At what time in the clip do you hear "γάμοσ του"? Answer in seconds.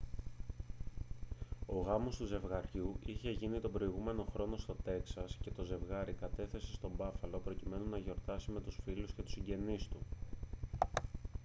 1.81-2.25